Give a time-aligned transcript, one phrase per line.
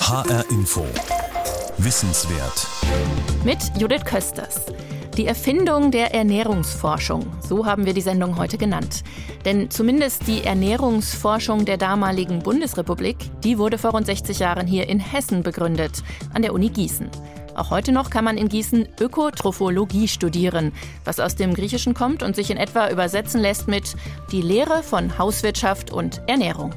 [0.00, 0.86] HR Info.
[1.76, 2.66] Wissenswert.
[3.44, 4.62] Mit Judith Kösters.
[5.16, 9.02] Die Erfindung der Ernährungsforschung, so haben wir die Sendung heute genannt.
[9.44, 15.00] Denn zumindest die Ernährungsforschung der damaligen Bundesrepublik, die wurde vor rund 60 Jahren hier in
[15.00, 16.02] Hessen begründet,
[16.32, 17.10] an der Uni Gießen.
[17.54, 20.72] Auch heute noch kann man in Gießen Ökotrophologie studieren,
[21.04, 23.94] was aus dem Griechischen kommt und sich in etwa übersetzen lässt mit
[24.32, 26.72] die Lehre von Hauswirtschaft und Ernährung.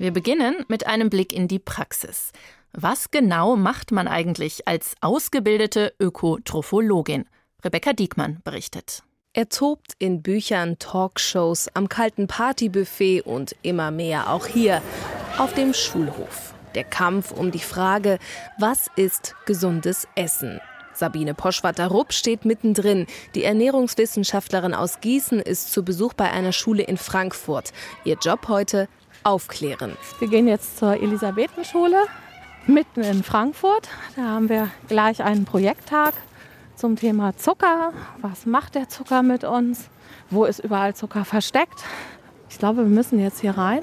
[0.00, 2.32] Wir beginnen mit einem Blick in die Praxis.
[2.72, 7.26] Was genau macht man eigentlich als ausgebildete Ökotrophologin?
[7.62, 9.02] Rebecca Diekmann berichtet.
[9.34, 14.80] Er tobt in Büchern, Talkshows, am kalten Partybuffet und immer mehr auch hier
[15.36, 16.54] auf dem Schulhof.
[16.74, 18.18] Der Kampf um die Frage,
[18.58, 20.62] was ist gesundes Essen?
[20.94, 23.06] Sabine Poschwatter-Rupp steht mittendrin.
[23.34, 27.72] Die Ernährungswissenschaftlerin aus Gießen ist zu Besuch bei einer Schule in Frankfurt.
[28.04, 28.88] Ihr Job heute
[29.24, 29.96] aufklären.
[30.18, 32.04] Wir gehen jetzt zur Elisabethenschule
[32.66, 33.88] mitten in Frankfurt.
[34.16, 36.14] Da haben wir gleich einen Projekttag
[36.76, 37.92] zum Thema Zucker.
[38.20, 39.88] Was macht der Zucker mit uns?
[40.30, 41.84] Wo ist überall Zucker versteckt?
[42.48, 43.82] Ich glaube, wir müssen jetzt hier rein.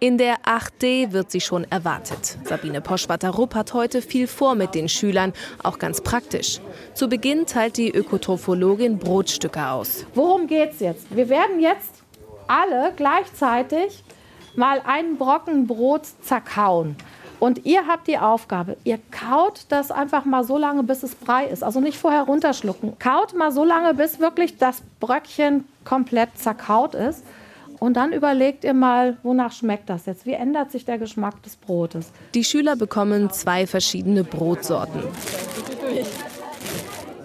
[0.00, 2.38] In der 8D wird sie schon erwartet.
[2.44, 6.60] Sabine Poschwatter-Rupp hat heute viel vor mit den Schülern, auch ganz praktisch.
[6.94, 10.06] Zu Beginn teilt die Ökotrophologin Brotstücke aus.
[10.14, 11.14] Worum geht's jetzt?
[11.14, 11.97] Wir werden jetzt
[12.48, 14.02] alle gleichzeitig
[14.56, 16.96] mal einen Brocken Brot zerkauen.
[17.40, 21.44] Und ihr habt die Aufgabe, ihr kaut das einfach mal so lange, bis es Brei
[21.44, 21.62] ist.
[21.62, 22.98] Also nicht vorher runterschlucken.
[22.98, 27.22] Kaut mal so lange, bis wirklich das Bröckchen komplett zerkaut ist.
[27.78, 30.26] Und dann überlegt ihr mal, wonach schmeckt das jetzt?
[30.26, 32.10] Wie ändert sich der Geschmack des Brotes?
[32.34, 35.00] Die Schüler bekommen zwei verschiedene Brotsorten.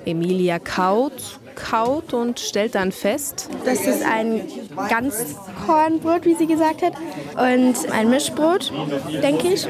[0.05, 4.41] Emilia kaut, kaut und stellt dann fest, das ist ein
[4.75, 6.93] Ganzkornbrot, wie sie gesagt hat,
[7.35, 8.71] und ein Mischbrot,
[9.21, 9.67] denke ich.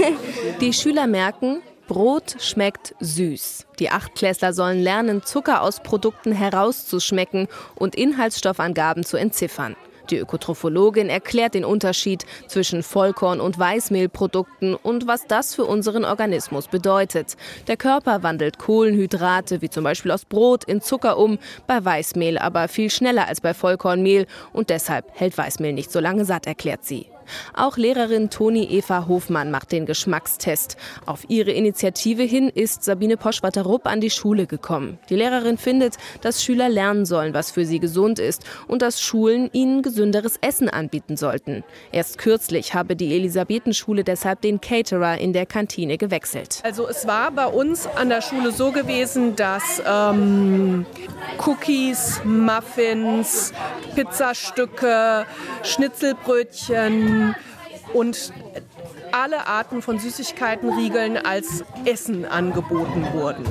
[0.60, 3.66] Die Schüler merken, Brot schmeckt süß.
[3.78, 9.74] Die Achtklässler sollen lernen, Zucker aus Produkten herauszuschmecken und Inhaltsstoffangaben zu entziffern.
[10.10, 16.68] Die Ökotrophologin erklärt den Unterschied zwischen Vollkorn- und Weißmehlprodukten und was das für unseren Organismus
[16.68, 17.36] bedeutet.
[17.66, 22.68] Der Körper wandelt Kohlenhydrate, wie zum Beispiel aus Brot, in Zucker um, bei Weißmehl aber
[22.68, 27.06] viel schneller als bei Vollkornmehl und deshalb hält Weißmehl nicht so lange satt, erklärt sie.
[27.54, 30.76] Auch Lehrerin Toni Eva Hofmann macht den Geschmackstest.
[31.06, 34.98] Auf ihre Initiative hin ist Sabine Poschwatter-Rupp an die Schule gekommen.
[35.08, 39.50] Die Lehrerin findet, dass Schüler lernen sollen, was für sie gesund ist und dass Schulen
[39.52, 41.64] ihnen gesünderes Essen anbieten sollten.
[41.92, 46.60] Erst kürzlich habe die Elisabethenschule deshalb den Caterer in der Kantine gewechselt.
[46.62, 50.86] Also es war bei uns an der Schule so gewesen, dass ähm,
[51.44, 53.52] Cookies, Muffins,
[53.94, 55.26] Pizzastücke,
[55.62, 57.17] Schnitzelbrötchen
[57.92, 58.32] und
[59.12, 63.44] alle Arten von Süßigkeiten, Riegeln als Essen angeboten wurden.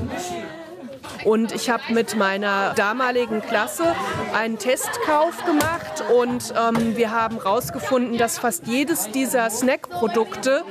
[1.24, 3.96] Und ich habe mit meiner damaligen Klasse
[4.34, 10.64] einen Testkauf gemacht und ähm, wir haben herausgefunden, dass fast jedes dieser Snackprodukte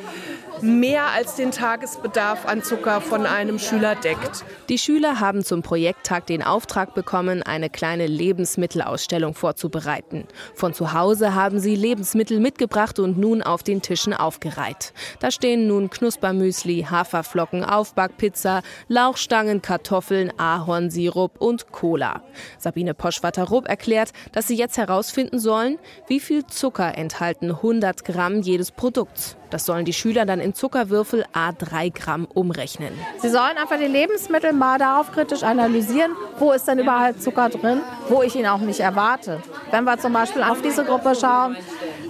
[0.62, 4.44] mehr als den Tagesbedarf an Zucker von einem Schüler deckt.
[4.68, 10.26] Die Schüler haben zum Projekttag den Auftrag bekommen, eine kleine Lebensmittelausstellung vorzubereiten.
[10.54, 14.92] Von zu Hause haben sie Lebensmittel mitgebracht und nun auf den Tischen aufgereiht.
[15.20, 22.22] Da stehen nun Knuspermüsli, Haferflocken, Aufbackpizza, Lauchstangen, Kartoffeln, Ahornsirup und Cola.
[22.58, 25.78] Sabine Poschwatter-Rupp erklärt, dass sie jetzt herausfinden sollen,
[26.08, 29.36] wie viel Zucker enthalten 100 Gramm jedes Produkts.
[29.50, 32.92] Das sollen die Schüler dann in Zuckerwürfel A3 Gramm umrechnen.
[33.18, 37.80] Sie sollen einfach die Lebensmittel mal darauf kritisch analysieren, wo ist denn überall Zucker drin,
[38.08, 39.42] wo ich ihn auch nicht erwarte.
[39.70, 41.56] Wenn wir zum Beispiel auf diese Gruppe schauen,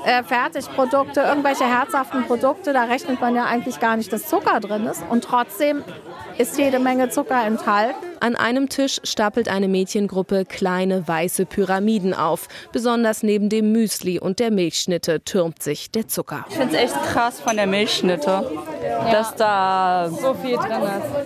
[0.05, 4.87] äh, Fertigprodukte, irgendwelche herzhaften Produkte, da rechnet man ja eigentlich gar nicht, dass Zucker drin
[4.87, 5.03] ist.
[5.09, 5.83] Und trotzdem
[6.39, 7.97] ist jede Menge Zucker enthalten.
[8.21, 12.49] An einem Tisch stapelt eine Mädchengruppe kleine weiße Pyramiden auf.
[12.73, 16.45] Besonders neben dem Müsli und der Milchschnitte türmt sich der Zucker.
[16.49, 18.51] Ich finde es echt krass von der Milchschnitte,
[18.83, 19.11] ja.
[19.11, 20.83] dass da so viel drin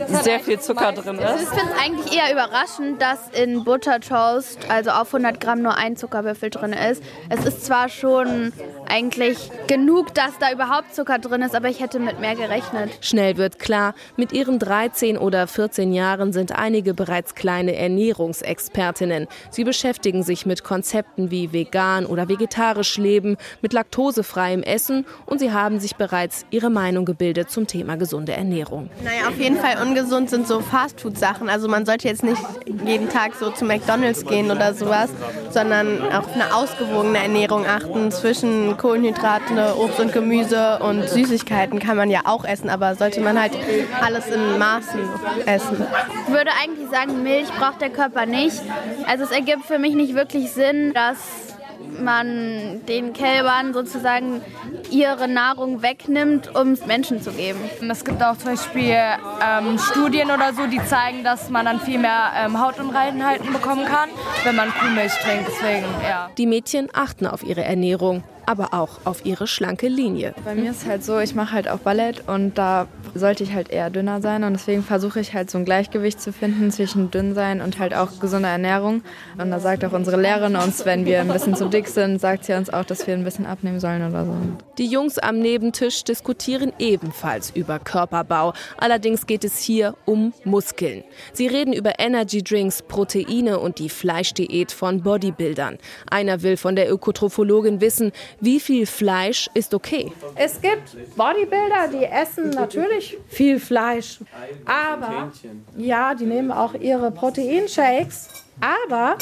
[0.08, 0.24] ist.
[0.24, 1.42] Sehr viel Zucker drin ist.
[1.42, 5.96] Ich finde es eigentlich eher überraschend, dass in Buttertoast, also auf 100 Gramm, nur ein
[5.96, 7.02] Zuckerwürfel drin ist.
[7.28, 8.52] Es ist zwar schon
[8.88, 12.90] eigentlich genug, dass da überhaupt Zucker drin ist, aber ich hätte mit mehr gerechnet.
[13.00, 19.26] Schnell wird klar, mit ihren 13 oder 14 Jahren sind einige einige bereits kleine Ernährungsexpertinnen.
[19.50, 25.52] Sie beschäftigen sich mit Konzepten wie vegan oder vegetarisch leben, mit laktosefreiem Essen und sie
[25.52, 28.88] haben sich bereits ihre Meinung gebildet zum Thema gesunde Ernährung.
[29.04, 31.50] Naja, auf jeden Fall ungesund sind so Fastfood-Sachen.
[31.50, 32.40] Also man sollte jetzt nicht
[32.86, 35.10] jeden Tag so zu McDonalds gehen oder sowas,
[35.50, 38.10] sondern auf eine ausgewogene Ernährung achten.
[38.10, 43.38] Zwischen Kohlenhydrate, Obst und Gemüse und Süßigkeiten kann man ja auch essen, aber sollte man
[43.38, 43.52] halt
[44.00, 45.00] alles in Maßen
[45.44, 45.84] essen.
[46.26, 48.60] Ich würde eigentlich sagen, Milch braucht der Körper nicht.
[49.06, 51.50] Also es ergibt für mich nicht wirklich Sinn, dass
[51.98, 54.42] man den Kälbern sozusagen
[54.90, 57.58] ihre Nahrung wegnimmt, um es Menschen zu geben.
[57.88, 58.96] Es gibt auch zum Beispiel
[59.42, 64.08] ähm, Studien oder so, die zeigen, dass man dann viel mehr ähm, Hautunreinheiten bekommen kann,
[64.44, 65.48] wenn man Kuhmilch trinkt.
[65.48, 66.30] Deswegen, ja.
[66.36, 70.34] Die Mädchen achten auf ihre Ernährung aber auch auf ihre schlanke Linie.
[70.44, 73.70] Bei mir ist halt so, ich mache halt auch Ballett und da sollte ich halt
[73.70, 77.32] eher dünner sein und deswegen versuche ich halt so ein Gleichgewicht zu finden zwischen dünn
[77.34, 79.02] sein und halt auch gesunder Ernährung.
[79.38, 82.44] Und da sagt auch unsere Lehrerin uns, wenn wir ein bisschen zu dick sind, sagt
[82.44, 84.34] sie uns auch, dass wir ein bisschen abnehmen sollen oder so.
[84.78, 88.52] Die Jungs am Nebentisch diskutieren ebenfalls über Körperbau.
[88.78, 91.04] Allerdings geht es hier um Muskeln.
[91.32, 95.78] Sie reden über Energy Drinks, Proteine und die Fleischdiät von Bodybuildern.
[96.10, 98.10] Einer will von der Ökotrophologin wissen,
[98.40, 100.12] wie viel Fleisch ist okay?
[100.34, 104.20] Es gibt Bodybuilder, die essen natürlich viel Fleisch.
[104.64, 105.30] Aber,
[105.76, 108.28] ja, die nehmen auch ihre Proteinshakes.
[108.60, 109.16] Aber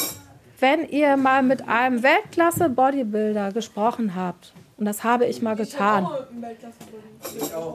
[0.59, 6.07] wenn ihr mal mit einem Weltklasse-Bodybuilder gesprochen habt, und das habe ich mal getan,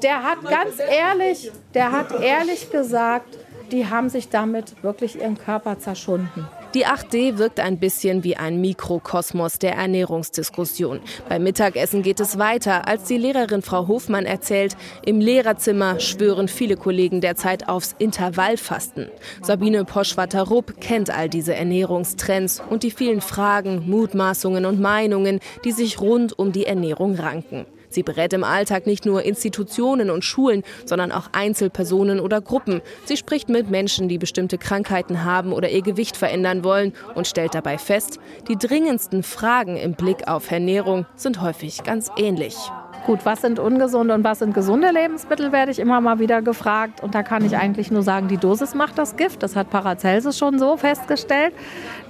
[0.03, 3.39] der hat ganz ehrlich, der hat ehrlich gesagt,
[3.71, 6.47] die haben sich damit wirklich ihren Körper zerschunden.
[6.75, 11.01] Die 8D wirkt ein bisschen wie ein Mikrokosmos der Ernährungsdiskussion.
[11.29, 14.77] Beim Mittagessen geht es weiter, als die Lehrerin Frau Hofmann erzählt,
[15.07, 19.09] im Lehrerzimmer schwören viele Kollegen derzeit aufs Intervallfasten.
[19.41, 26.01] Sabine Poschwatter-Rupp kennt all diese Ernährungstrends und die vielen Fragen, Mutmaßungen und Meinungen, die sich
[26.01, 27.67] rund um die Ernährung ranken.
[27.95, 32.83] Sie berät im Alltag nicht nur Institutionen und Schulen, sondern auch Einzelpersonen oder Gruppen.
[33.05, 37.55] Sie spricht mit Menschen, die bestimmte Krankheiten haben oder ihr Gewicht verändern wollen und stellt
[37.55, 38.19] dabei fest,
[38.49, 42.57] die dringendsten Fragen im Blick auf Ernährung sind häufig ganz ähnlich.
[43.05, 47.03] Gut, was sind ungesunde und was sind gesunde Lebensmittel, werde ich immer mal wieder gefragt.
[47.03, 49.43] Und da kann ich eigentlich nur sagen, die Dosis macht das Gift.
[49.43, 51.53] Das hat Paracelsus schon so festgestellt.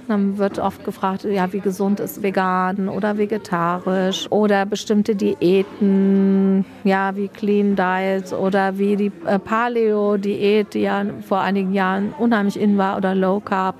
[0.07, 7.13] Dann wird oft gefragt, ja, wie gesund ist vegan oder vegetarisch oder bestimmte Diäten, ja,
[7.17, 12.77] wie Clean Diet oder wie die äh, Paleo-Diät, die ja vor einigen Jahren unheimlich in
[12.77, 13.75] war oder Low Carb.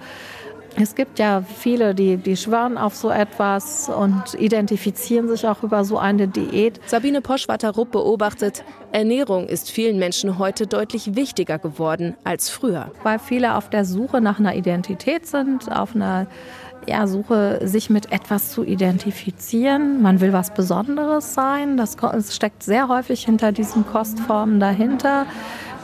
[0.77, 5.85] Es gibt ja viele, die, die schwören auf so etwas und identifizieren sich auch über
[5.85, 6.81] so eine Diät.
[6.85, 12.91] Sabine Poschwatter-Rupp beobachtet, Ernährung ist vielen Menschen heute deutlich wichtiger geworden als früher.
[13.03, 16.27] Weil viele auf der Suche nach einer Identität sind, auf einer
[16.87, 20.01] ja, Suche, sich mit etwas zu identifizieren.
[20.01, 21.77] Man will was Besonderes sein.
[21.77, 21.97] Das
[22.29, 25.25] steckt sehr häufig hinter diesen Kostformen dahinter.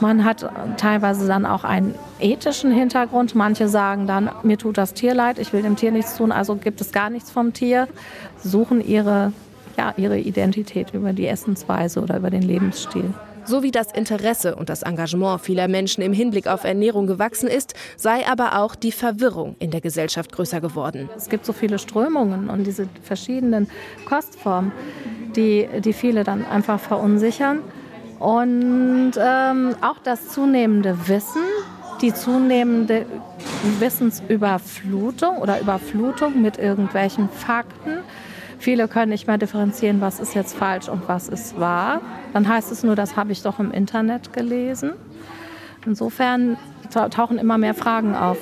[0.02, 0.44] Man hat
[0.78, 3.36] teilweise dann auch einen ethischen Hintergrund.
[3.36, 6.56] Manche sagen dann, mir tut das Tier leid, ich will dem Tier nichts tun, also
[6.56, 7.86] gibt es gar nichts vom Tier.
[8.42, 9.32] Suchen ihre,
[9.78, 13.14] ja, ihre Identität über die Essensweise oder über den Lebensstil.
[13.44, 17.74] So wie das Interesse und das Engagement vieler Menschen im Hinblick auf Ernährung gewachsen ist,
[17.96, 21.10] sei aber auch die Verwirrung in der Gesellschaft größer geworden.
[21.16, 23.68] Es gibt so viele Strömungen und diese verschiedenen
[24.04, 24.72] Kostformen,
[25.36, 27.60] die, die viele dann einfach verunsichern.
[28.22, 31.42] Und ähm, auch das zunehmende Wissen,
[32.00, 33.04] die zunehmende
[33.80, 37.98] Wissensüberflutung oder Überflutung mit irgendwelchen Fakten.
[38.60, 42.00] Viele können nicht mehr differenzieren, was ist jetzt falsch und was ist wahr.
[42.32, 44.92] Dann heißt es nur, das habe ich doch im Internet gelesen.
[45.84, 46.56] Insofern
[46.92, 48.38] tauchen immer mehr Fragen auf.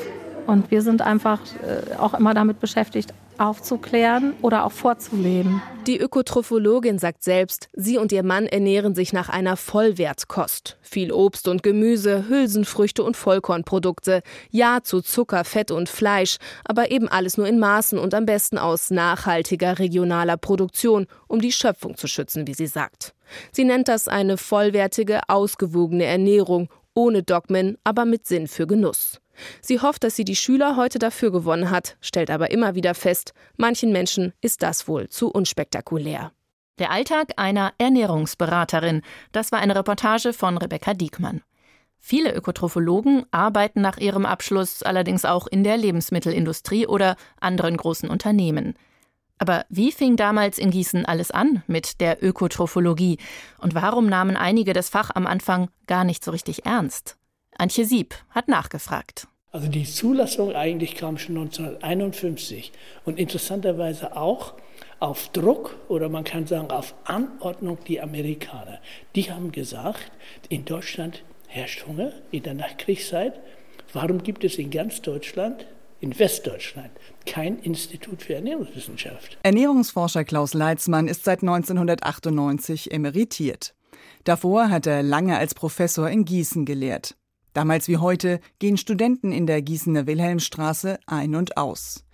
[0.47, 5.62] Und wir sind einfach äh, auch immer damit beschäftigt, aufzuklären oder auch vorzuleben.
[5.87, 10.76] Die Ökotrophologin sagt selbst, sie und ihr Mann ernähren sich nach einer Vollwertkost.
[10.82, 14.23] Viel Obst und Gemüse, Hülsenfrüchte und Vollkornprodukte.
[14.50, 18.59] Ja zu Zucker, Fett und Fleisch, aber eben alles nur in Maßen und am besten
[18.59, 23.14] aus nachhaltiger regionaler Produktion, um die Schöpfung zu schützen, wie sie sagt.
[23.52, 29.20] Sie nennt das eine vollwertige, ausgewogene Ernährung, ohne Dogmen, aber mit Sinn für Genuss.
[29.61, 33.32] Sie hofft, dass sie die Schüler heute dafür gewonnen hat, stellt aber immer wieder fest,
[33.56, 36.32] manchen Menschen ist das wohl zu unspektakulär.
[36.78, 39.02] Der Alltag einer Ernährungsberaterin.
[39.32, 41.42] Das war eine Reportage von Rebecca Diekmann.
[41.99, 48.75] Viele Ökotrophologen arbeiten nach ihrem Abschluss allerdings auch in der Lebensmittelindustrie oder anderen großen Unternehmen.
[49.37, 53.18] Aber wie fing damals in Gießen alles an mit der Ökotrophologie?
[53.59, 57.16] Und warum nahmen einige das Fach am Anfang gar nicht so richtig ernst?
[57.61, 59.29] Antje Sieb hat nachgefragt.
[59.52, 62.73] Also die Zulassung eigentlich kam schon 1951
[63.05, 64.55] und interessanterweise auch
[64.99, 68.79] auf Druck oder man kann sagen auf Anordnung die Amerikaner.
[69.14, 70.11] Die haben gesagt,
[70.49, 73.38] in Deutschland herrscht Hunger in der Nachkriegszeit.
[73.93, 75.67] Warum gibt es in ganz Deutschland,
[76.00, 76.90] in Westdeutschland,
[77.26, 79.37] kein Institut für Ernährungswissenschaft?
[79.43, 83.75] Ernährungsforscher Klaus Leitzmann ist seit 1998 emeritiert.
[84.25, 87.17] Davor hat er lange als Professor in Gießen gelehrt.
[87.52, 92.04] Damals wie heute gehen Studenten in der Gießener Wilhelmstraße ein und aus.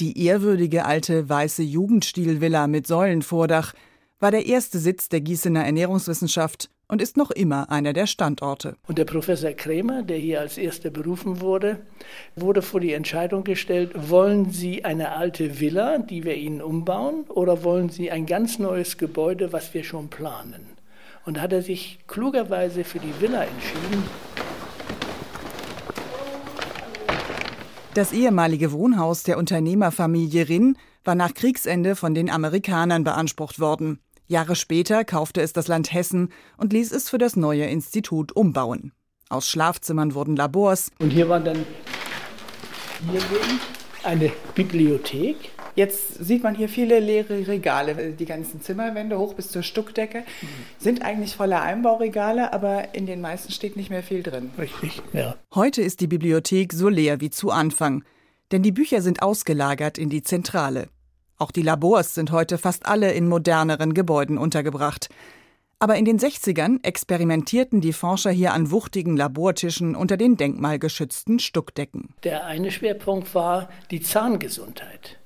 [0.00, 3.74] Die ehrwürdige alte weiße Jugendstilvilla mit Säulenvordach
[4.18, 8.76] war der erste Sitz der Gießener Ernährungswissenschaft und ist noch immer einer der Standorte.
[8.86, 11.78] Und der Professor Krämer, der hier als erster berufen wurde,
[12.36, 17.64] wurde vor die Entscheidung gestellt, wollen Sie eine alte Villa, die wir Ihnen umbauen, oder
[17.64, 20.66] wollen Sie ein ganz neues Gebäude, was wir schon planen?
[21.24, 24.02] Und hat er sich klugerweise für die Villa entschieden.
[27.94, 34.00] Das ehemalige Wohnhaus der Unternehmerfamilie Rinn war nach Kriegsende von den Amerikanern beansprucht worden.
[34.26, 38.90] Jahre später kaufte es das Land Hessen und ließ es für das neue Institut umbauen.
[39.28, 40.90] Aus Schlafzimmern wurden Labors.
[40.98, 41.64] Und hier war dann
[43.12, 43.22] hier
[44.02, 45.52] eine Bibliothek.
[45.74, 48.12] Jetzt sieht man hier viele leere Regale.
[48.12, 50.46] Die ganzen Zimmerwände hoch bis zur Stuckdecke mhm.
[50.78, 54.50] sind eigentlich voller Einbauregale, aber in den meisten steht nicht mehr viel drin.
[54.56, 55.36] Richtig, ja.
[55.54, 58.04] Heute ist die Bibliothek so leer wie zu Anfang,
[58.52, 60.88] denn die Bücher sind ausgelagert in die Zentrale.
[61.38, 65.08] Auch die Labors sind heute fast alle in moderneren Gebäuden untergebracht.
[65.80, 72.14] Aber in den 60ern experimentierten die Forscher hier an wuchtigen Labortischen unter den denkmalgeschützten Stuckdecken.
[72.22, 75.18] Der eine Schwerpunkt war die Zahngesundheit.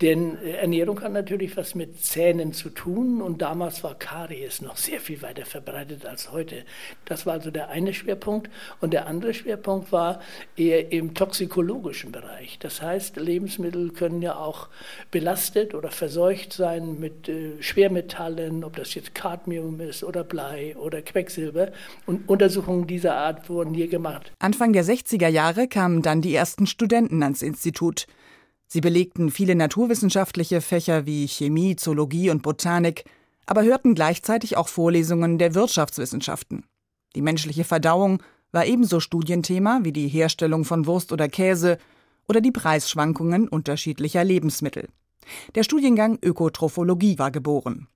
[0.00, 4.76] Denn äh, Ernährung hat natürlich was mit Zähnen zu tun und damals war Karies noch
[4.76, 6.64] sehr viel weiter verbreitet als heute.
[7.04, 8.50] Das war also der eine Schwerpunkt.
[8.80, 10.20] Und der andere Schwerpunkt war
[10.56, 12.58] eher im toxikologischen Bereich.
[12.60, 14.68] Das heißt, Lebensmittel können ja auch
[15.10, 21.02] belastet oder verseucht sein mit äh, Schwermetallen, ob das jetzt Cadmium ist oder Blei oder
[21.02, 21.72] Quecksilber.
[22.06, 24.32] Und Untersuchungen dieser Art wurden hier gemacht.
[24.38, 28.06] Anfang der 60er Jahre kamen dann die ersten Studenten ans Institut.
[28.72, 33.04] Sie belegten viele naturwissenschaftliche Fächer wie Chemie, Zoologie und Botanik,
[33.44, 36.64] aber hörten gleichzeitig auch Vorlesungen der Wirtschaftswissenschaften.
[37.16, 38.22] Die menschliche Verdauung
[38.52, 41.78] war ebenso Studienthema wie die Herstellung von Wurst oder Käse
[42.28, 44.88] oder die Preisschwankungen unterschiedlicher Lebensmittel.
[45.56, 47.88] Der Studiengang Ökotrophologie war geboren.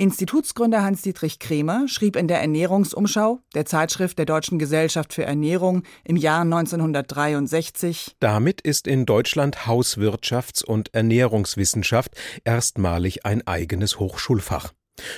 [0.00, 6.16] Institutsgründer Hans-Dietrich Kremer schrieb in der Ernährungsumschau, der Zeitschrift der Deutschen Gesellschaft für Ernährung, im
[6.16, 14.72] Jahr 1963 Damit ist in Deutschland Hauswirtschafts- und Ernährungswissenschaft erstmalig ein eigenes Hochschulfach.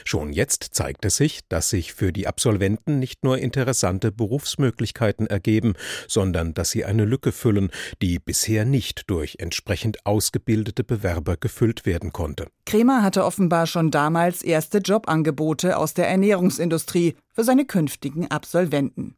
[0.05, 5.75] Schon jetzt zeigt es sich, dass sich für die Absolventen nicht nur interessante Berufsmöglichkeiten ergeben,
[6.09, 7.71] sondern dass sie eine Lücke füllen,
[8.01, 12.47] die bisher nicht durch entsprechend ausgebildete Bewerber gefüllt werden konnte.
[12.67, 19.17] Kremer hatte offenbar schon damals erste Jobangebote aus der Ernährungsindustrie für seine künftigen Absolventen.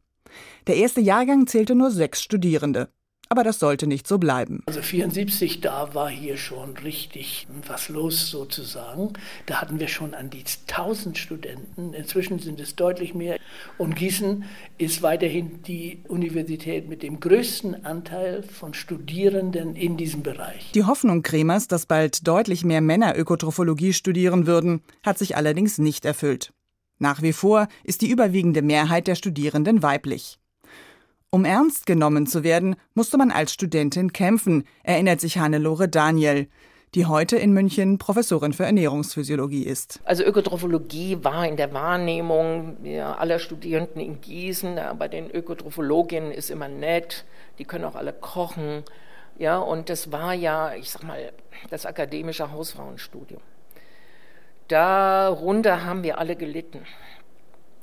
[0.67, 2.89] Der erste Jahrgang zählte nur sechs Studierende.
[3.29, 4.61] Aber das sollte nicht so bleiben.
[4.67, 9.13] Also 74, da war hier schon richtig was los sozusagen.
[9.45, 11.93] Da hatten wir schon an die 1000 Studenten.
[11.93, 13.37] Inzwischen sind es deutlich mehr.
[13.77, 14.43] Und Gießen
[14.77, 20.71] ist weiterhin die Universität mit dem größten Anteil von Studierenden in diesem Bereich.
[20.73, 26.05] Die Hoffnung Kremers, dass bald deutlich mehr Männer Ökotrophologie studieren würden, hat sich allerdings nicht
[26.05, 26.53] erfüllt.
[26.99, 30.39] Nach wie vor ist die überwiegende Mehrheit der Studierenden weiblich.
[31.35, 36.47] Um ernst genommen zu werden, musste man als Studentin kämpfen, erinnert sich Hannelore Daniel
[36.93, 39.99] die heute in München Professorin für Ernährungsphysiologie ist.
[40.05, 42.77] Also Ökotrophologie war in der Wahrnehmung
[43.17, 47.25] aller Studierenden in Gießen, bei den Ökotrophologinnen ist immer nett,
[47.59, 48.83] die können auch alle kochen.
[49.37, 51.33] Ja, und das war ja, ich sag mal,
[51.69, 53.41] das akademische Hausfrauenstudium.
[54.69, 56.79] Darunter haben wir alle gelitten.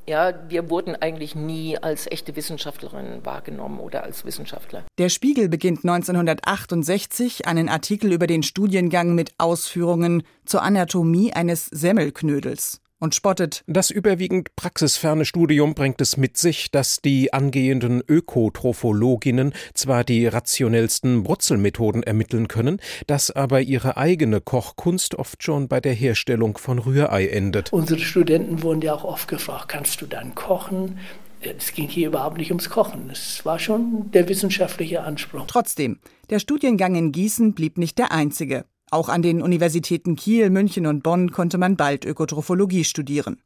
[0.07, 4.85] Ja, wir wurden eigentlich nie als echte Wissenschaftlerinnen wahrgenommen oder als Wissenschaftler.
[4.99, 12.82] Der Spiegel beginnt 1968 einen Artikel über den Studiengang mit Ausführungen zur Anatomie eines Semmelknödels
[13.03, 13.65] und spottet.
[13.67, 21.25] Das überwiegend praxisferne Studium bringt es mit sich, dass die angehenden Ökotrophologinnen zwar die rationellsten
[21.25, 27.27] Brutzelmethoden ermitteln können, dass aber ihre eigene Kochkunst oft schon bei der Herstellung von Rührei
[27.27, 27.73] endet.
[27.73, 30.99] Unsere Studenten wurden ja auch oft gefragt, kannst du dann kochen?
[31.41, 33.11] Es ging hier überhaupt nicht ums Kochen.
[33.11, 35.47] Es war schon der wissenschaftliche Anspruch.
[35.49, 35.99] Trotzdem,
[36.31, 38.65] der Studiengang in Gießen blieb nicht der einzige.
[38.93, 43.39] Auch an den Universitäten Kiel, München und Bonn konnte man bald Ökotrophologie studieren.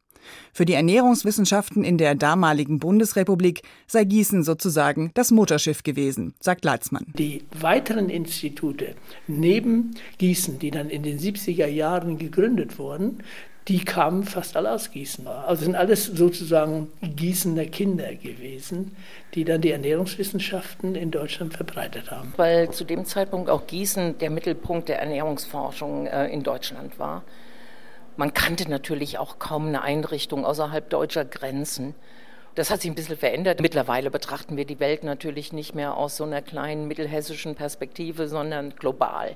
[0.51, 7.05] Für die Ernährungswissenschaften in der damaligen Bundesrepublik sei Gießen sozusagen das Mutterschiff gewesen, sagt Leitzmann.
[7.17, 8.95] Die weiteren Institute
[9.27, 13.23] neben Gießen, die dann in den 70er Jahren gegründet wurden,
[13.67, 15.27] die kamen fast alle aus Gießen.
[15.27, 18.95] Also sind alles sozusagen Gießener Kinder gewesen,
[19.33, 22.33] die dann die Ernährungswissenschaften in Deutschland verbreitet haben.
[22.37, 27.23] Weil zu dem Zeitpunkt auch Gießen der Mittelpunkt der Ernährungsforschung äh, in Deutschland war.
[28.15, 31.93] Man kannte natürlich auch kaum eine Einrichtung außerhalb deutscher Grenzen.
[32.55, 33.61] Das hat sich ein bisschen verändert.
[33.61, 38.71] Mittlerweile betrachten wir die Welt natürlich nicht mehr aus so einer kleinen mittelhessischen Perspektive, sondern
[38.75, 39.35] global.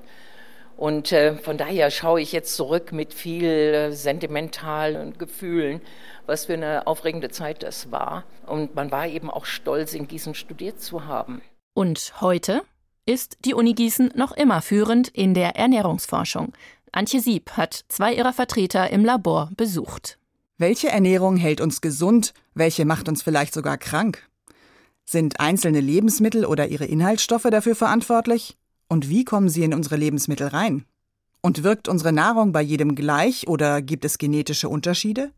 [0.82, 5.80] Und äh, von daher schaue ich jetzt zurück mit viel äh, sentimentalen Gefühlen,
[6.26, 8.24] was für eine aufregende Zeit das war.
[8.48, 11.40] Und man war eben auch stolz, in Gießen studiert zu haben.
[11.72, 12.62] Und heute
[13.06, 16.52] ist die Uni Gießen noch immer führend in der Ernährungsforschung.
[16.90, 20.18] Antje Sieb hat zwei ihrer Vertreter im Labor besucht.
[20.58, 22.34] Welche Ernährung hält uns gesund?
[22.54, 24.28] Welche macht uns vielleicht sogar krank?
[25.04, 28.56] Sind einzelne Lebensmittel oder ihre Inhaltsstoffe dafür verantwortlich?
[28.92, 30.84] Und wie kommen sie in unsere Lebensmittel rein?
[31.40, 35.32] Und wirkt unsere Nahrung bei jedem gleich oder gibt es genetische Unterschiede?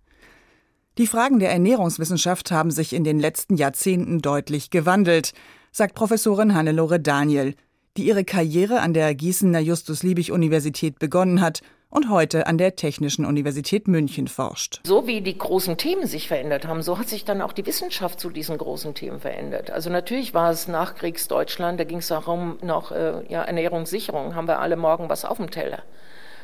[0.99, 5.35] Die Fragen der Ernährungswissenschaft haben sich in den letzten Jahrzehnten deutlich gewandelt,
[5.71, 7.55] sagt Professorin Hannelore Daniel,
[7.97, 11.61] die ihre Karriere an der Gießener Justus-Liebig-Universität begonnen hat
[11.95, 14.81] und heute an der Technischen Universität München forscht.
[14.85, 18.19] So wie die großen Themen sich verändert haben, so hat sich dann auch die Wissenschaft
[18.19, 19.71] zu diesen großen Themen verändert.
[19.71, 24.59] Also natürlich war es Nachkriegsdeutschland, da ging es darum, noch äh, ja, Ernährungssicherung, haben wir
[24.59, 25.83] alle morgen was auf dem Teller.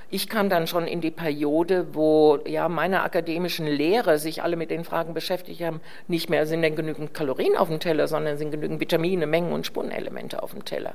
[0.09, 4.71] Ich kam dann schon in die Periode, wo ja meine akademischen Lehrer sich alle mit
[4.71, 8.53] den Fragen beschäftigt haben, nicht mehr sind denn genügend Kalorien auf dem Teller, sondern sind
[8.53, 10.95] genügend Vitamine, Mengen und Spurenelemente auf dem Teller.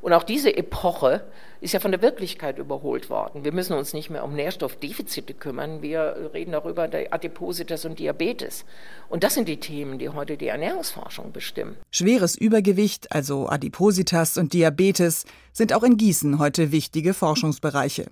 [0.00, 1.24] Und auch diese Epoche
[1.60, 3.44] ist ja von der Wirklichkeit überholt worden.
[3.44, 5.82] Wir müssen uns nicht mehr um Nährstoffdefizite kümmern.
[5.82, 8.64] Wir reden darüber der Adipositas und Diabetes.
[9.08, 11.76] Und das sind die Themen, die heute die Ernährungsforschung bestimmen.
[11.90, 18.06] Schweres Übergewicht, also Adipositas und Diabetes, sind auch in Gießen heute wichtige Forschungsbereiche.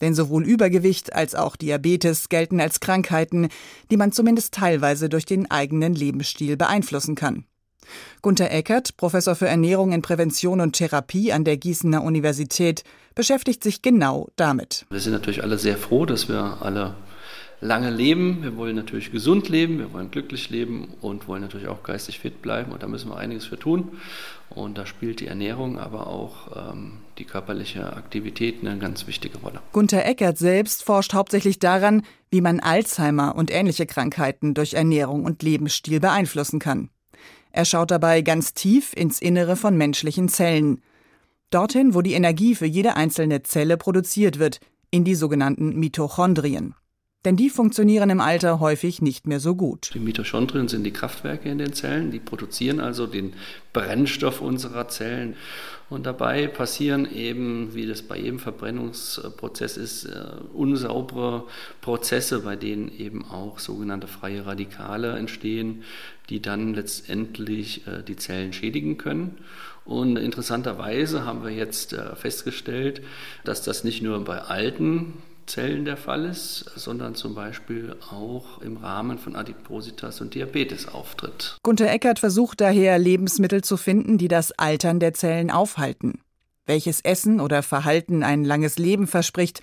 [0.00, 3.48] Denn sowohl Übergewicht als auch Diabetes gelten als Krankheiten,
[3.90, 7.46] die man zumindest teilweise durch den eigenen Lebensstil beeinflussen kann.
[8.22, 12.84] Gunther Eckert, Professor für Ernährung in Prävention und Therapie an der Gießener Universität,
[13.14, 14.86] beschäftigt sich genau damit.
[14.90, 16.94] Wir sind natürlich alle sehr froh, dass wir alle
[17.62, 18.42] lange leben.
[18.42, 22.42] Wir wollen natürlich gesund leben, wir wollen glücklich leben und wollen natürlich auch geistig fit
[22.42, 22.72] bleiben.
[22.72, 23.98] Und da müssen wir einiges für tun.
[24.50, 29.60] Und da spielt die Ernährung, aber auch ähm, die körperliche Aktivität eine ganz wichtige Rolle.
[29.72, 35.42] Gunther Eckert selbst forscht hauptsächlich daran, wie man Alzheimer und ähnliche Krankheiten durch Ernährung und
[35.42, 36.90] Lebensstil beeinflussen kann.
[37.52, 40.82] Er schaut dabei ganz tief ins Innere von menschlichen Zellen.
[41.50, 44.58] Dorthin, wo die Energie für jede einzelne Zelle produziert wird,
[44.90, 46.74] in die sogenannten Mitochondrien.
[47.24, 49.90] Denn die funktionieren im Alter häufig nicht mehr so gut.
[49.94, 53.34] Die Mitochondrien sind die Kraftwerke in den Zellen, die produzieren also den
[53.72, 55.36] Brennstoff unserer Zellen.
[55.88, 61.44] Und dabei passieren eben, wie das bei jedem Verbrennungsprozess ist, äh, unsaubere
[61.80, 65.84] Prozesse, bei denen eben auch sogenannte freie Radikale entstehen,
[66.30, 69.36] die dann letztendlich äh, die Zellen schädigen können.
[69.84, 73.02] Und interessanterweise haben wir jetzt äh, festgestellt,
[73.44, 75.14] dass das nicht nur bei alten
[75.46, 81.58] Zellen der Fall ist, sondern zum Beispiel auch im Rahmen von Adipositas und Diabetes auftritt.
[81.62, 86.20] Gunther Eckert versucht daher, Lebensmittel zu finden, die das Altern der Zellen aufhalten.
[86.66, 89.60] Welches Essen oder Verhalten ein langes Leben verspricht,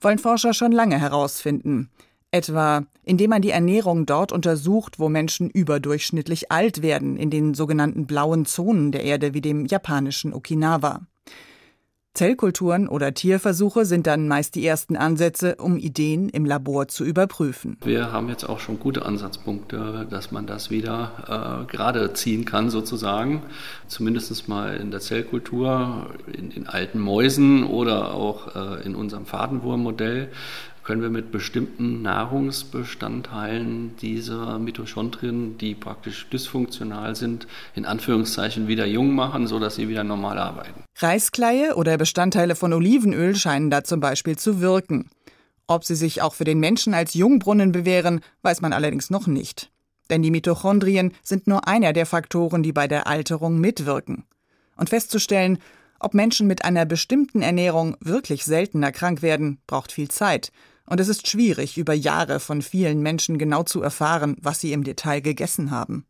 [0.00, 1.90] wollen Forscher schon lange herausfinden.
[2.30, 8.06] Etwa indem man die Ernährung dort untersucht, wo Menschen überdurchschnittlich alt werden, in den sogenannten
[8.06, 11.00] blauen Zonen der Erde wie dem japanischen Okinawa.
[12.18, 17.76] Zellkulturen oder Tierversuche sind dann meist die ersten Ansätze, um Ideen im Labor zu überprüfen.
[17.84, 22.70] Wir haben jetzt auch schon gute Ansatzpunkte, dass man das wieder äh, gerade ziehen kann,
[22.70, 23.44] sozusagen.
[23.86, 30.30] Zumindest mal in der Zellkultur, in, in alten Mäusen oder auch äh, in unserem Fadenwurmmodell
[30.88, 39.14] können wir mit bestimmten Nahrungsbestandteilen dieser Mitochondrien, die praktisch dysfunktional sind, in Anführungszeichen wieder jung
[39.14, 40.84] machen, sodass sie wieder normal arbeiten.
[40.96, 45.10] Reiskleie oder Bestandteile von Olivenöl scheinen da zum Beispiel zu wirken.
[45.66, 49.70] Ob sie sich auch für den Menschen als Jungbrunnen bewähren, weiß man allerdings noch nicht.
[50.08, 54.24] Denn die Mitochondrien sind nur einer der Faktoren, die bei der Alterung mitwirken.
[54.78, 55.58] Und festzustellen,
[56.00, 60.50] ob Menschen mit einer bestimmten Ernährung wirklich seltener krank werden, braucht viel Zeit
[60.88, 64.84] und es ist schwierig, über Jahre von vielen Menschen genau zu erfahren, was sie im
[64.84, 66.06] Detail gegessen haben.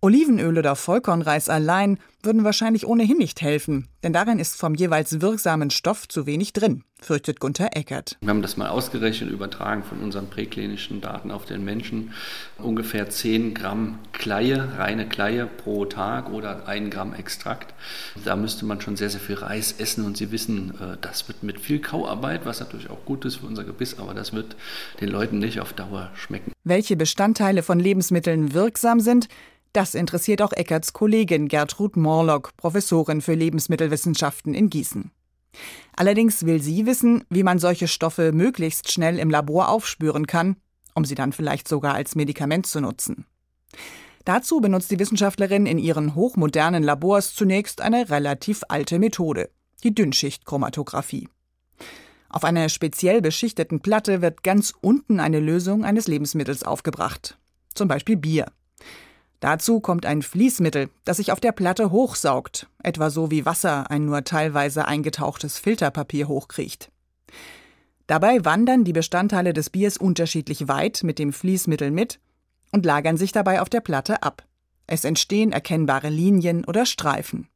[0.00, 5.70] Olivenöl oder Vollkornreis allein würden wahrscheinlich ohnehin nicht helfen, denn darin ist vom jeweils wirksamen
[5.70, 8.16] Stoff zu wenig drin, fürchtet Gunther Eckert.
[8.20, 12.12] Wir haben das mal ausgerechnet, übertragen von unseren präklinischen Daten auf den Menschen.
[12.58, 17.74] Ungefähr 10 Gramm Kleie, reine Kleie pro Tag oder 1 Gramm Extrakt.
[18.24, 21.42] Da müsste man schon sehr, sehr viel Reis essen und Sie wissen, äh, das wird
[21.42, 24.54] mit viel Kauarbeit, was natürlich auch gut ist für unser Gebiss, aber das wird
[25.00, 26.52] den Leuten nicht auf Dauer schmecken.
[26.62, 29.28] Welche Bestandteile von Lebensmitteln wirksam sind,
[29.72, 35.10] das interessiert auch Eckerts Kollegin Gertrud Morlock, Professorin für Lebensmittelwissenschaften in Gießen.
[35.96, 40.56] Allerdings will sie wissen, wie man solche Stoffe möglichst schnell im Labor aufspüren kann,
[40.94, 43.26] um sie dann vielleicht sogar als Medikament zu nutzen.
[44.24, 49.50] Dazu benutzt die Wissenschaftlerin in ihren hochmodernen Labors zunächst eine relativ alte Methode,
[49.84, 51.28] die Dünnschichtchromatographie.
[52.28, 57.38] Auf einer speziell beschichteten Platte wird ganz unten eine Lösung eines Lebensmittels aufgebracht,
[57.74, 58.52] zum Beispiel Bier.
[59.40, 64.04] Dazu kommt ein Fließmittel, das sich auf der Platte hochsaugt, etwa so wie Wasser ein
[64.04, 66.90] nur teilweise eingetauchtes Filterpapier hochkriecht.
[68.08, 72.18] Dabei wandern die Bestandteile des Biers unterschiedlich weit mit dem Fließmittel mit
[72.72, 74.44] und lagern sich dabei auf der Platte ab.
[74.86, 77.48] Es entstehen erkennbare Linien oder Streifen.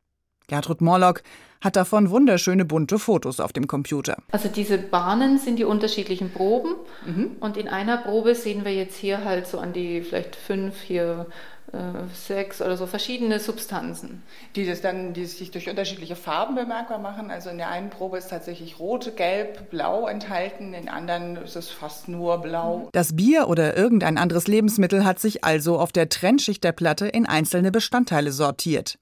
[0.48, 1.22] Gertrud Morlock
[1.62, 4.18] hat davon wunderschöne bunte Fotos auf dem Computer.
[4.32, 6.74] Also diese Bahnen sind die unterschiedlichen Proben
[7.06, 7.30] mhm.
[7.40, 11.26] und in einer Probe sehen wir jetzt hier halt so an die vielleicht fünf hier
[11.72, 14.22] äh, sechs oder so verschiedene Substanzen.
[14.56, 17.30] Die das dann, die sich durch unterschiedliche Farben bemerkbar machen.
[17.30, 21.70] Also in der einen Probe ist tatsächlich rot, gelb, blau enthalten, in anderen ist es
[21.70, 22.88] fast nur blau.
[22.92, 27.26] Das Bier oder irgendein anderes Lebensmittel hat sich also auf der Trennschicht der Platte in
[27.26, 28.98] einzelne Bestandteile sortiert.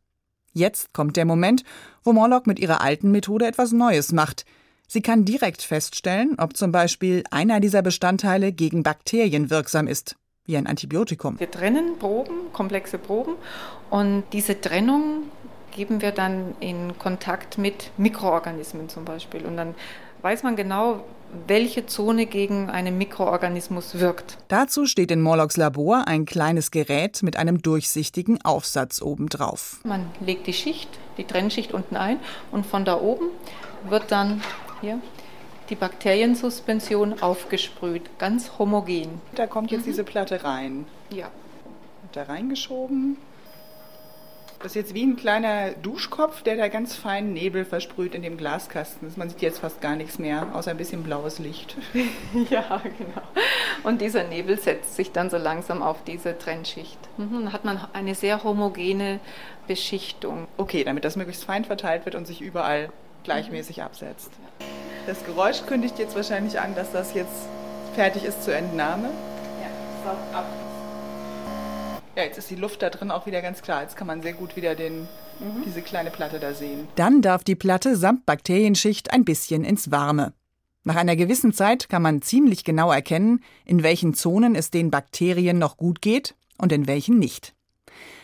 [0.52, 1.64] Jetzt kommt der Moment,
[2.04, 4.44] wo Morlock mit ihrer alten Methode etwas Neues macht.
[4.86, 10.16] Sie kann direkt feststellen, ob zum Beispiel einer dieser Bestandteile gegen Bakterien wirksam ist,
[10.50, 11.38] wie ein Antibiotikum.
[11.38, 13.36] Wir trennen Proben, komplexe Proben,
[13.88, 15.24] und diese Trennung
[15.70, 19.46] geben wir dann in Kontakt mit Mikroorganismen zum Beispiel.
[19.46, 19.74] Und dann
[20.22, 21.04] weiß man genau,
[21.46, 24.36] welche Zone gegen einen Mikroorganismus wirkt.
[24.48, 29.78] Dazu steht in Morlocks Labor ein kleines Gerät mit einem durchsichtigen Aufsatz obendrauf.
[29.84, 32.18] Man legt die Schicht, die Trennschicht unten ein
[32.50, 33.26] und von da oben
[33.88, 34.42] wird dann
[34.80, 35.00] hier
[35.70, 39.20] die Bakteriensuspension aufgesprüht, ganz homogen.
[39.34, 39.90] Da kommt jetzt mhm.
[39.90, 40.86] diese Platte rein.
[41.10, 41.30] Ja.
[42.02, 43.16] Und da reingeschoben.
[44.58, 48.36] Das ist jetzt wie ein kleiner Duschkopf, der da ganz feinen Nebel versprüht in dem
[48.36, 49.10] Glaskasten.
[49.16, 51.76] Man sieht jetzt fast gar nichts mehr, außer ein bisschen blaues Licht.
[52.50, 53.22] ja, genau.
[53.84, 56.98] Und dieser Nebel setzt sich dann so langsam auf diese Trennschicht.
[57.16, 59.18] Mhm, dann hat man eine sehr homogene
[59.66, 60.46] Beschichtung.
[60.58, 62.90] Okay, damit das möglichst fein verteilt wird und sich überall
[63.24, 63.84] gleichmäßig mhm.
[63.84, 64.30] absetzt.
[65.10, 67.48] Das Geräusch kündigt jetzt wahrscheinlich an, dass das jetzt
[67.96, 69.08] fertig ist zur Entnahme.
[69.60, 69.68] Ja,
[70.04, 70.46] saugt ab.
[72.14, 73.82] Ja, jetzt ist die Luft da drin auch wieder ganz klar.
[73.82, 75.08] Jetzt kann man sehr gut wieder den,
[75.40, 75.64] mhm.
[75.66, 76.86] diese kleine Platte da sehen.
[76.94, 80.32] Dann darf die Platte samt Bakterienschicht ein bisschen ins Warme.
[80.84, 85.58] Nach einer gewissen Zeit kann man ziemlich genau erkennen, in welchen Zonen es den Bakterien
[85.58, 87.52] noch gut geht und in welchen nicht.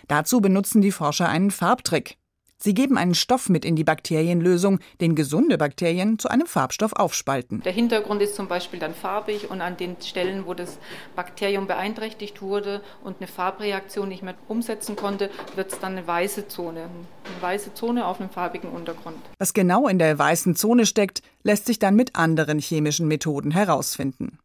[0.06, 2.16] Dazu benutzen die Forscher einen Farbtrick.
[2.58, 7.60] Sie geben einen Stoff mit in die Bakterienlösung, den gesunde Bakterien zu einem Farbstoff aufspalten.
[7.62, 10.78] Der Hintergrund ist zum Beispiel dann farbig und an den Stellen, wo das
[11.14, 16.48] Bakterium beeinträchtigt wurde und eine Farbreaktion nicht mehr umsetzen konnte, wird es dann eine weiße
[16.48, 16.88] Zone.
[17.24, 19.18] Eine weiße Zone auf einem farbigen Untergrund.
[19.38, 24.38] Was genau in der weißen Zone steckt, lässt sich dann mit anderen chemischen Methoden herausfinden.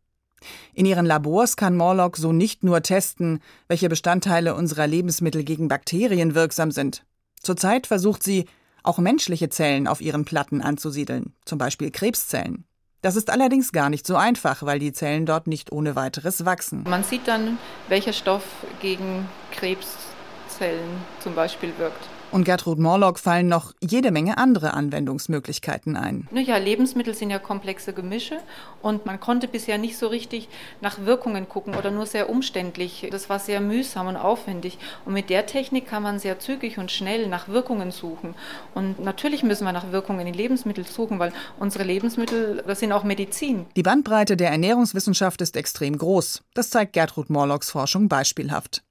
[0.74, 6.36] In ihren Labors kann Morlock so nicht nur testen, welche Bestandteile unserer Lebensmittel gegen Bakterien
[6.36, 7.04] wirksam sind.
[7.42, 8.46] Zurzeit versucht sie,
[8.84, 12.66] auch menschliche Zellen auf ihren Platten anzusiedeln, zum Beispiel Krebszellen.
[13.02, 16.84] Das ist allerdings gar nicht so einfach, weil die Zellen dort nicht ohne weiteres wachsen.
[16.88, 17.58] Man sieht dann,
[17.90, 18.44] welcher Stoff
[18.80, 22.08] gegen Krebszellen zum Beispiel wirkt.
[22.32, 26.30] Und Gertrud Morlock fallen noch jede Menge andere Anwendungsmöglichkeiten ein.
[26.34, 28.38] Ja, Lebensmittel sind ja komplexe Gemische
[28.82, 30.48] und man konnte bisher nicht so richtig
[30.80, 33.08] nach Wirkungen gucken oder nur sehr umständlich.
[33.12, 34.78] Das war sehr mühsam und aufwendig.
[35.06, 38.34] Und mit der Technik kann man sehr zügig und schnell nach Wirkungen suchen.
[38.74, 43.04] Und natürlich müssen wir nach Wirkungen in Lebensmitteln suchen, weil unsere Lebensmittel, das sind auch
[43.04, 43.66] Medizin.
[43.76, 46.44] Die Bandbreite der Ernährungswissenschaft ist extrem groß.
[46.54, 48.84] Das zeigt Gertrud Morlocks Forschung beispielhaft.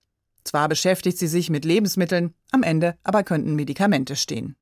[0.45, 4.57] Zwar beschäftigt sie sich mit Lebensmitteln, am Ende aber könnten Medikamente stehen.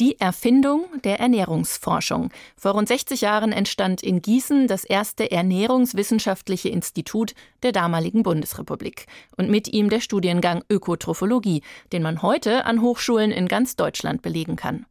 [0.00, 2.30] Die Erfindung der Ernährungsforschung.
[2.56, 9.50] Vor rund 60 Jahren entstand in Gießen das erste Ernährungswissenschaftliche Institut der damaligen Bundesrepublik und
[9.50, 14.86] mit ihm der Studiengang Ökotrophologie, den man heute an Hochschulen in ganz Deutschland belegen kann.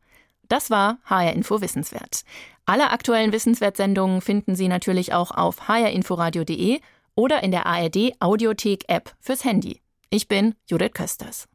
[0.48, 2.22] Das war HR Info Wissenswert.
[2.66, 6.80] Alle aktuellen Wissenswertsendungen finden Sie natürlich auch auf hrinforadio.de
[7.16, 9.82] oder in der ARD Audiothek App fürs Handy.
[10.14, 11.48] Ich bin Judith Kösters.